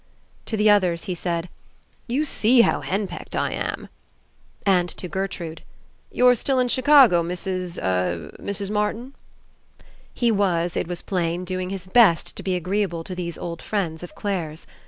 To 0.47 0.57
the 0.57 0.67
others 0.67 1.03
he 1.03 1.13
said: 1.13 1.47
"You 2.07 2.25
see 2.25 2.61
how 2.61 2.81
hen 2.81 3.05
pecked 3.05 3.35
I 3.35 3.51
am." 3.51 3.87
And 4.65 4.89
to 4.89 5.07
Gertrude: 5.07 5.61
"You're 6.11 6.33
still 6.33 6.57
in 6.57 6.69
Chi 6.69 6.81
cago, 6.81 7.21
Mrs.— 7.21 7.77
er— 7.83 8.35
Mrs. 8.39 8.71
Martin?" 8.71 9.13
He 10.11 10.31
was, 10.31 10.75
it 10.75 10.87
was 10.87 11.03
plain, 11.03 11.45
doing 11.45 11.69
his 11.69 11.85
best 11.85 12.35
to 12.35 12.41
be 12.41 12.55
agreeable 12.55 13.03
to 13.03 13.13
these 13.13 13.37
old 13.37 13.61
friends 13.61 14.01
of 14.01 14.15
Clare's. 14.15 14.65